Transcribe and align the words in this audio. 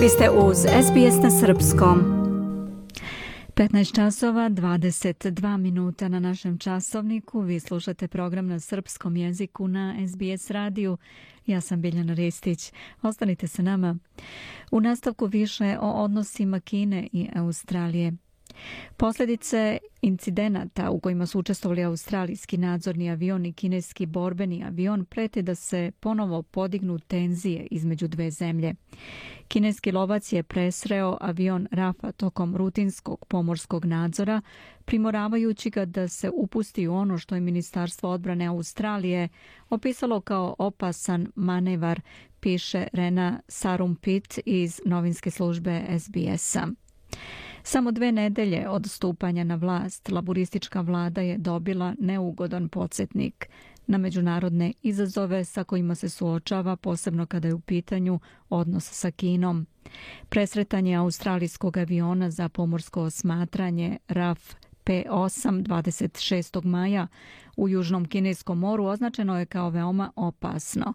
Vi 0.00 0.08
ste 0.08 0.30
uz 0.30 0.56
SBS 0.58 1.22
na 1.22 1.30
Srpskom. 1.30 1.98
15 3.54 3.94
časova, 3.94 4.50
22 4.50 5.56
minuta 5.56 6.08
na 6.08 6.20
našem 6.20 6.58
časovniku. 6.58 7.40
Vi 7.40 7.60
slušate 7.60 8.08
program 8.08 8.46
na 8.46 8.60
srpskom 8.60 9.16
jeziku 9.16 9.68
na 9.68 9.96
SBS 10.08 10.50
radiju. 10.50 10.98
Ja 11.46 11.60
sam 11.60 11.80
Biljana 11.80 12.14
Ristić. 12.14 12.72
Ostanite 13.02 13.48
sa 13.48 13.62
nama. 13.62 13.96
U 14.70 14.80
nastavku 14.80 15.26
više 15.26 15.78
o 15.80 15.90
odnosima 15.90 16.60
Kine 16.60 17.08
i 17.12 17.28
Australije. 17.36 18.12
Posljedice 18.96 19.78
incidenata 20.02 20.90
u 20.90 21.00
kojima 21.00 21.26
su 21.26 21.38
učestvovali 21.38 21.84
australijski 21.84 22.56
nadzorni 22.56 23.10
avion 23.10 23.46
i 23.46 23.52
kineski 23.52 24.06
borbeni 24.06 24.64
avion 24.64 25.04
prete 25.04 25.42
da 25.42 25.54
se 25.54 25.92
ponovo 26.00 26.42
podignu 26.42 26.98
tenzije 26.98 27.66
između 27.70 28.08
dve 28.08 28.30
zemlje. 28.30 28.74
Kineski 29.48 29.92
lovac 29.92 30.32
je 30.32 30.42
presreo 30.42 31.16
avion 31.20 31.68
Rafa 31.70 32.12
tokom 32.12 32.56
rutinskog 32.56 33.24
pomorskog 33.28 33.84
nadzora, 33.84 34.40
primoravajući 34.84 35.70
ga 35.70 35.84
da 35.84 36.08
se 36.08 36.30
upusti 36.34 36.88
u 36.88 36.94
ono 36.94 37.18
što 37.18 37.34
je 37.34 37.40
Ministarstvo 37.40 38.10
odbrane 38.10 38.46
Australije 38.46 39.28
opisalo 39.70 40.20
kao 40.20 40.54
opasan 40.58 41.32
manevar, 41.34 42.00
piše 42.40 42.86
Rena 42.92 43.40
Sarumpit 43.48 44.38
iz 44.46 44.80
novinske 44.84 45.30
službe 45.30 45.82
SBS-a. 45.98 46.66
Samo 47.62 47.90
dve 47.90 48.12
nedelje 48.12 48.68
od 48.68 48.86
stupanja 48.90 49.44
na 49.44 49.54
vlast, 49.54 50.10
laburistička 50.10 50.80
vlada 50.80 51.20
je 51.20 51.38
dobila 51.38 51.94
neugodan 51.98 52.68
podsjetnik 52.68 53.48
na 53.86 53.98
međunarodne 53.98 54.72
izazove 54.82 55.44
sa 55.44 55.64
kojima 55.64 55.94
se 55.94 56.08
suočava, 56.08 56.76
posebno 56.76 57.26
kada 57.26 57.48
je 57.48 57.54
u 57.54 57.60
pitanju 57.60 58.20
odnos 58.48 58.90
sa 58.92 59.10
Kinom. 59.10 59.66
Presretanje 60.28 60.94
australijskog 60.94 61.76
aviona 61.76 62.30
za 62.30 62.48
pomorsko 62.48 63.02
osmatranje 63.02 63.98
RAF 64.08 64.54
P8 64.84 65.62
26. 65.62 66.64
maja 66.64 67.06
u 67.56 67.68
Južnom 67.68 68.04
Kineskom 68.04 68.58
moru 68.58 68.84
označeno 68.84 69.38
je 69.38 69.46
kao 69.46 69.70
veoma 69.70 70.12
opasno. 70.16 70.94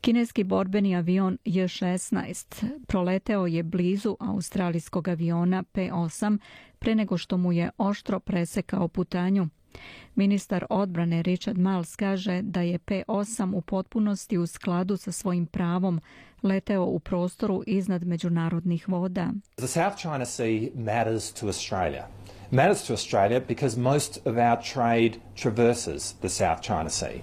Kineski 0.00 0.44
borbeni 0.44 0.96
avion 0.96 1.38
J-16 1.44 2.64
proleteo 2.86 3.46
je 3.46 3.62
blizu 3.62 4.16
australijskog 4.20 5.08
aviona 5.08 5.62
P-8 5.62 6.38
pre 6.78 6.94
nego 6.94 7.18
što 7.18 7.36
mu 7.36 7.52
je 7.52 7.70
oštro 7.78 8.20
presekao 8.20 8.88
putanju. 8.88 9.48
Ministar 10.14 10.64
odbrane 10.70 11.22
Richard 11.22 11.58
Miles 11.58 11.96
kaže 11.96 12.42
da 12.42 12.60
je 12.60 12.78
P-8 12.78 13.54
u 13.54 13.60
potpunosti 13.60 14.38
u 14.38 14.46
skladu 14.46 14.96
sa 14.96 15.12
svojim 15.12 15.46
pravom 15.46 16.00
leteo 16.42 16.84
u 16.84 16.98
prostoru 16.98 17.62
iznad 17.66 18.06
međunarodnih 18.06 18.88
voda. 18.88 19.32
The 19.56 19.66
South 19.66 19.96
China 19.96 20.24
Sea 20.24 20.68
matters 20.74 21.32
to 21.32 21.46
Australia. 21.46 22.06
Matters 22.50 22.86
to 22.86 22.92
Australia 22.92 23.40
because 23.48 23.80
most 23.80 24.18
of 24.26 24.36
our 24.36 24.72
trade 24.74 25.12
traverses 25.42 26.12
the 26.12 26.28
South 26.28 26.62
China 26.62 26.90
Sea. 26.90 27.22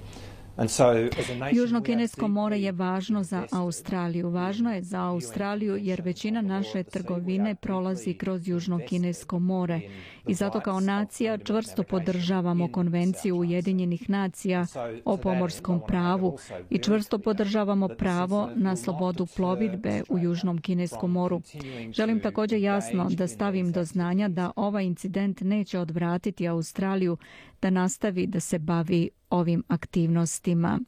Južno 1.52 1.82
kinesko 1.82 2.28
more 2.28 2.60
je 2.60 2.72
važno 2.72 3.24
za 3.24 3.46
Australiju. 3.52 4.30
Važno 4.30 4.74
je 4.74 4.82
za 4.82 5.02
Australiju 5.02 5.78
jer 5.78 6.02
većina 6.02 6.42
naše 6.42 6.84
trgovine 6.84 7.56
prolazi 7.56 8.14
kroz 8.14 8.48
Južno 8.48 8.80
kinesko 8.88 9.40
more. 9.40 9.82
I 10.28 10.34
zato 10.34 10.60
kao 10.60 10.80
nacija 10.80 11.38
čvrsto 11.38 11.84
podržavamo 11.84 12.72
konvenciju 12.72 13.36
Ujedinjenih 13.36 14.10
nacija 14.10 14.66
o 15.06 15.18
pomorskom 15.18 15.82
pravu 15.88 16.38
i 16.70 16.78
čvrsto 16.78 17.20
podržavamo 17.20 17.88
pravo 17.88 18.50
na 18.56 18.76
slobodu 18.76 19.26
plovidbe 19.36 20.02
u 20.10 20.20
Južnom 20.20 20.62
kineskom 20.62 21.12
moru. 21.12 21.42
Želim 21.92 22.20
također 22.20 22.62
jasno 22.62 23.10
da 23.10 23.28
stavim 23.28 23.72
do 23.72 23.84
znanja 23.84 24.28
da 24.28 24.52
ovaj 24.56 24.86
incident 24.86 25.42
neće 25.42 25.80
odvratiti 25.80 26.48
Australiju 26.48 27.18
da 27.62 27.70
nastavi 27.70 28.28
da 28.28 28.40
se 28.40 28.60
bavi 28.60 29.10
ovim 29.30 29.64
aktivnostima. 29.68 30.80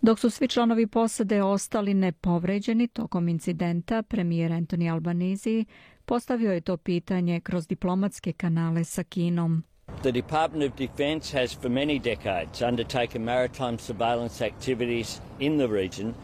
Dok 0.00 0.18
su 0.18 0.30
svi 0.30 0.48
članovi 0.48 0.86
posade 0.86 1.42
ostali 1.42 1.94
nepovređeni 1.94 2.88
tokom 2.88 3.28
incidenta, 3.28 4.02
premijer 4.02 4.52
Anthony 4.52 4.92
Albanizi 4.92 5.64
postavio 6.04 6.52
je 6.52 6.60
to 6.60 6.76
pitanje 6.76 7.40
kroz 7.40 7.66
diplomatske 7.66 8.32
kanale 8.32 8.84
sa 8.84 9.04
Kinom. 9.04 9.62
The 10.02 10.12
Department 10.12 10.62
of 10.62 10.76
Defence 10.76 11.32
has 11.32 11.52
for 11.52 11.68
many 11.68 11.98
decades 11.98 12.62
undertaken 12.62 13.24
maritime 13.24 13.78
surveillance 13.78 14.40
activities 14.40 15.20
in 15.40 15.58
the 15.58 15.66
region 15.66 16.14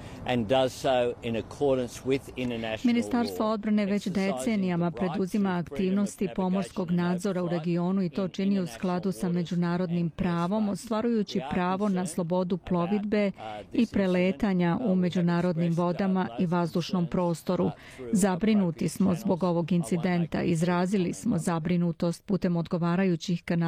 Ministarstvo 2.85 3.47
odbrane 3.47 3.87
već 3.87 4.07
decenijama 4.07 4.91
preduzima 4.91 5.51
aktivnosti 5.57 6.29
pomorskog 6.37 6.91
nadzora 6.91 7.43
u 7.43 7.49
regionu 7.49 8.03
i 8.03 8.09
to 8.09 8.29
čini 8.29 8.61
u 8.61 8.67
skladu 8.67 9.13
sa 9.13 9.29
međunarodnim 9.29 10.11
pravom, 10.11 10.69
ostvarujući 10.69 11.41
pravo 11.51 11.89
na 11.89 12.07
slobodu 12.07 12.57
plovidbe 12.57 13.31
i 13.73 13.87
preletanja 13.87 14.79
u 14.85 14.95
međunarodnim 14.95 15.73
vodama 15.73 16.29
i 16.39 16.47
vazdušnom 16.47 17.07
prostoru. 17.07 17.71
Zabrinuti 18.13 18.89
smo 18.89 19.15
zbog 19.15 19.43
ovog 19.43 19.73
incidenta, 19.73 20.43
izrazili 20.43 21.13
smo 21.13 21.39
zabrinutost 21.39 22.27
putem 22.27 22.57
odgovarajućih 22.57 23.43
kanala 23.45 23.64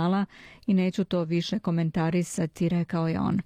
i 0.66 0.74
neću 0.74 1.04
to 1.04 1.24
više 1.24 1.58
komentarisati, 1.58 2.68
rekao 2.68 3.08
je 3.08 3.20
on. 3.20 3.40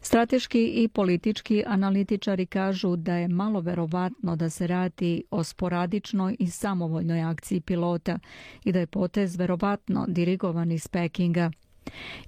Strateški 0.00 0.64
i 0.64 0.88
politički 0.88 1.64
analitičari 1.66 2.46
kažu 2.46 2.96
da 2.96 3.14
je 3.14 3.28
malo 3.28 3.60
verovatno 3.60 4.36
da 4.36 4.50
se 4.50 4.66
radi 4.66 5.22
o 5.30 5.44
sporadičnoj 5.44 6.36
i 6.38 6.50
samovoljnoj 6.50 7.22
akciji 7.22 7.60
pilota 7.60 8.18
i 8.64 8.72
da 8.72 8.80
je 8.80 8.86
potez 8.86 9.36
verovatno 9.36 10.04
dirigovan 10.08 10.72
iz 10.72 10.88
Pekinga. 10.88 11.50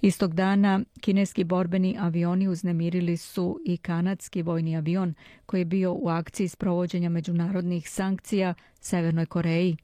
Istog 0.01 0.35
dana 0.35 0.81
kineski 1.01 1.45
borbeni 1.45 1.97
avioni 2.01 2.49
uznemirili 2.49 3.17
su 3.17 3.61
i 3.65 3.77
kanadski 3.77 4.43
vojni 4.43 4.77
avion 4.77 5.15
koji 5.47 5.61
je 5.61 5.65
bio 5.65 5.93
u 5.93 6.09
akciji 6.09 6.49
sprovođenja 6.49 7.09
međunarodnih 7.09 7.91
sankcija 7.91 8.55
Severnoj 8.81 9.27
Koreji. 9.27 9.77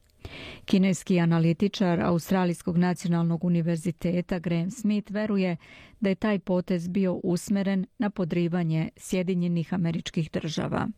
Kineski 0.64 1.20
analitičar 1.20 2.00
Australijskog 2.00 2.78
nacionalnog 2.78 3.44
univerziteta 3.44 4.38
Graham 4.38 4.70
Smith 4.70 5.12
veruje 5.12 5.56
da 6.00 6.08
je 6.08 6.14
taj 6.14 6.38
potez 6.38 6.88
bio 6.88 7.20
usmeren 7.22 7.86
na 7.98 8.10
podrivanje 8.10 8.88
Sjedinjenih 8.96 9.74
američkih 9.74 10.30
država. 10.32 10.88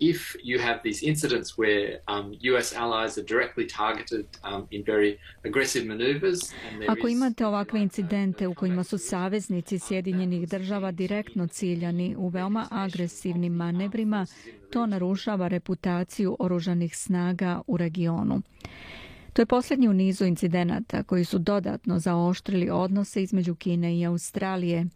If 0.00 0.36
you 0.44 0.60
have 0.60 0.80
these 0.84 1.06
incidents 1.06 1.58
where 1.58 2.00
um, 2.08 2.34
US 2.40 2.74
allies 2.76 3.18
are 3.18 3.26
directly 3.26 3.66
targeted 3.66 4.26
um, 4.44 4.66
in 4.70 4.84
very 4.84 5.18
aggressive 5.44 5.86
maneuvers... 5.86 6.52
Ako 6.88 7.08
imate 7.08 7.46
ovakve 7.46 7.80
incidente 7.80 8.46
u 8.46 8.54
kojima 8.54 8.84
su 8.84 8.98
saveznici 8.98 9.78
Sjedinjenih 9.78 10.48
država 10.48 10.90
direktno 10.90 11.46
ciljani 11.46 12.14
u 12.18 12.28
veoma 12.28 12.68
agresivnim 12.70 13.52
manevrima, 13.52 14.26
to 14.70 14.86
narušava 14.86 15.48
reputaciju 15.48 16.36
oružanih 16.38 16.96
snaga 16.96 17.60
u 17.66 17.76
regionu. 17.76 18.42
To 19.32 19.42
je 19.42 19.46
posljednji 19.46 19.88
u 19.88 19.92
nizu 19.92 20.24
incidenata 20.24 21.02
koji 21.02 21.24
su 21.24 21.38
dodatno 21.38 21.98
zaoštrili 21.98 22.70
odnose 22.70 23.22
između 23.22 23.54
Kine 23.54 23.98
i 23.98 24.06
Australije. 24.06 24.86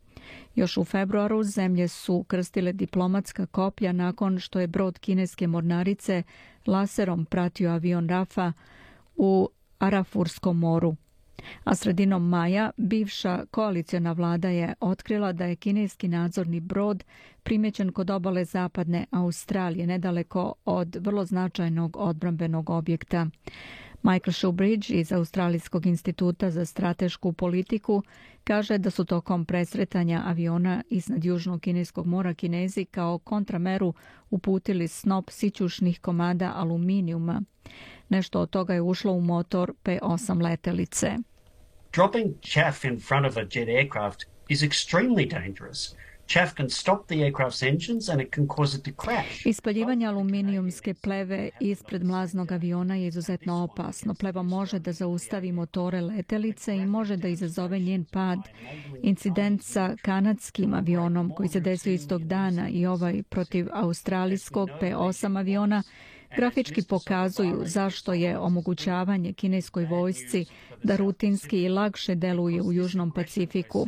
Još 0.55 0.77
u 0.77 0.85
februaru 0.85 1.43
zemlje 1.43 1.89
su 1.89 2.25
krstile 2.29 2.73
diplomatska 2.73 3.47
koplja 3.47 3.93
nakon 3.93 4.39
što 4.39 4.61
je 4.61 4.67
brod 4.67 4.99
kineske 4.99 5.47
mornarice 5.47 6.23
laserom 6.67 7.25
pratio 7.25 7.71
avion 7.71 8.09
Rafa 8.09 8.53
u 9.17 9.49
Arafurskom 9.79 10.59
moru. 10.59 10.97
A 11.65 11.75
sredinom 11.75 12.29
maja 12.29 12.71
bivša 12.77 13.45
koalicijona 13.51 14.13
vlada 14.13 14.49
je 14.49 14.75
otkrila 14.81 15.33
da 15.33 15.45
je 15.45 15.57
kineski 15.57 16.09
nadzorni 16.09 16.61
brod 16.61 17.05
primećen 17.43 17.93
kod 17.93 18.11
obale 18.11 18.45
zapadne 18.45 19.07
Australije, 19.11 19.87
nedaleko 19.87 20.55
od 20.65 20.97
vrlo 21.01 21.25
značajnog 21.25 21.97
odbrambenog 21.97 22.71
objekta. 22.71 23.27
Michael 24.07 24.33
Shubridge 24.33 24.95
iz 24.95 25.13
Australijskog 25.13 25.87
instituta 25.87 26.51
za 26.51 26.65
stratešku 26.65 27.33
politiku 27.33 28.03
kaže 28.45 28.79
da 28.79 28.91
su 28.91 29.05
tokom 29.05 29.45
presretanja 29.45 30.23
aviona 30.27 30.83
iznad 30.91 31.25
Južnog 31.25 31.61
kineskog 31.61 32.07
mora 32.07 32.35
Kinezi 32.35 32.85
kao 32.85 33.19
kontrameru 33.19 33.95
uputili 34.31 34.89
snop 34.89 35.31
sićušnih 35.31 36.01
komada 36.01 36.53
aluminijuma. 36.57 37.43
Nešto 38.09 38.41
od 38.41 38.51
toga 38.51 38.75
je 38.75 38.83
ušlo 38.83 39.13
u 39.13 39.21
motor 39.21 39.75
P-8 39.83 40.43
letelice. 40.43 41.17
Dropping 41.93 42.35
chaff 42.43 42.85
in 42.85 43.01
front 43.01 43.27
of 43.27 43.37
a 43.37 43.41
jet 43.41 43.69
aircraft 43.69 44.25
is 44.49 44.63
extremely 44.63 45.31
dangerous. 45.31 45.95
Can 46.33 46.69
stop 46.69 47.07
the 47.07 47.15
aircraft's 47.15 47.63
engines 47.63 48.09
and 48.09 48.21
it 48.21 48.35
can 48.35 48.49
cause 48.49 48.79
it 48.79 48.85
to 48.85 48.91
crash. 49.05 49.47
Ispaljivanje 49.47 50.07
aluminijumske 50.07 50.95
pleve 50.95 51.51
ispred 51.61 52.05
mlaznog 52.05 52.53
aviona 52.53 52.95
je 52.95 53.07
izuzetno 53.07 53.63
opasno. 53.65 54.15
Pleva 54.15 54.43
može 54.43 54.79
da 54.79 54.93
zaustavi 54.93 55.53
motore 55.53 56.01
letelice 56.01 56.77
i 56.77 56.87
može 56.87 57.17
da 57.17 57.29
izazove 57.29 57.79
njen 57.79 58.05
pad. 58.05 58.39
Incident 59.03 59.63
sa 59.63 59.97
kanadskim 60.03 60.75
avionom 60.75 61.33
koji 61.37 61.49
se 61.49 61.61
desio 61.61 61.93
istog 61.93 62.25
dana 62.25 62.69
i 62.69 62.87
ovaj 62.87 63.23
protiv 63.23 63.67
australijskog 63.73 64.69
P-8 64.81 65.39
aviona 65.39 65.83
grafički 66.37 66.83
pokazuju 66.89 67.63
zašto 67.65 68.13
je 68.13 68.39
omogućavanje 68.39 69.33
kineskoj 69.33 69.85
vojsci 69.85 70.45
da 70.83 70.97
rutinski 70.97 71.63
i 71.63 71.69
lakše 71.69 72.15
deluje 72.15 72.63
u 72.63 72.73
Južnom 72.73 73.11
Pacifiku. 73.11 73.87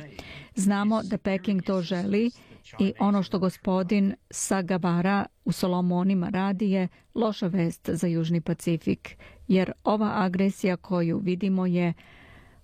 Znamo 0.54 1.02
da 1.02 1.18
Peking 1.18 1.62
to 1.62 1.82
želi 1.82 2.30
i 2.78 2.92
ono 2.98 3.22
što 3.22 3.38
gospodin 3.38 4.14
Sagavara 4.30 5.26
u 5.44 5.52
Solomonima 5.52 6.28
radi 6.28 6.70
je 6.70 6.88
loša 7.14 7.46
vest 7.46 7.90
za 7.92 8.06
Južni 8.06 8.40
Pacifik, 8.40 9.16
jer 9.48 9.72
ova 9.84 10.12
agresija 10.14 10.76
koju 10.76 11.18
vidimo 11.18 11.66
je 11.66 11.94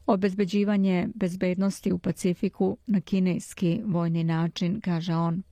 obezbeđivanje 0.07 1.09
bezbednosti 1.15 1.93
u 1.93 1.99
Pacifiku 1.99 2.77
na 2.87 3.01
kineski 3.01 3.81
vojni 3.85 4.25
način, 4.25 4.81
kaže 4.81 5.15
on. 5.15 5.43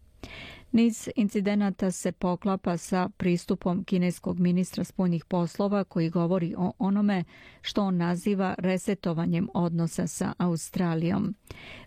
Niz 0.73 1.09
incidenata 1.17 1.91
se 1.91 2.13
poklapa 2.13 2.77
sa 2.77 3.09
pristupom 3.17 3.85
kineskog 3.85 4.39
ministra 4.39 4.85
spoljnih 4.85 5.25
poslova 5.25 5.85
koji 5.85 6.11
govori 6.11 6.55
o 6.59 6.73
onome 6.79 7.25
što 7.63 7.83
on 7.83 7.97
naziva 7.97 8.55
resetovanjem 8.59 9.49
odnosa 9.55 10.07
sa 10.07 10.33
Australijom. 10.39 11.35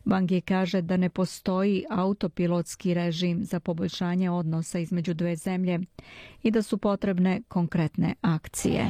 Wang 0.05 0.31
je 0.31 0.41
kaže 0.41 0.81
da 0.81 0.97
ne 0.97 1.09
postoji 1.09 1.85
autopilotski 1.89 2.93
režim 2.93 3.43
za 3.43 3.59
poboljšanje 3.59 4.29
odnosa 4.29 4.79
između 4.79 5.13
dve 5.13 5.35
zemlje 5.35 5.79
i 6.43 6.51
da 6.51 6.61
su 6.61 6.77
potrebne 6.77 7.41
konkretne 7.47 8.15
akcije. 8.21 8.89